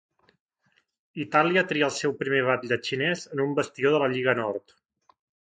[1.25, 4.77] Itàlia tria el seu primer batlle xinès en un bastió de la Lliga Nord.